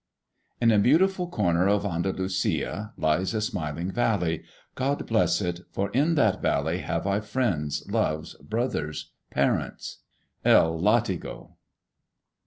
[0.59, 4.41] In a beautiful corner of Andalusia Lies a smiling valley.
[4.73, 5.59] God bless it!
[5.69, 9.99] For in that valley Have I friends, loves, Brothers, parents.
[10.43, 11.51] (_El Látigo.